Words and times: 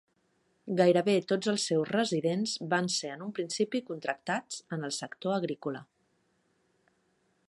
Gairebé 0.77 1.13
tots 1.31 1.49
els 1.51 1.65
seus 1.71 1.91
residents 1.95 2.55
van 2.73 2.89
ser 2.95 3.11
en 3.17 3.21
un 3.27 3.35
principi 3.41 3.83
contractats 3.93 4.65
en 4.79 4.89
el 4.91 4.97
sector 4.97 5.37
agrícola. 5.39 5.87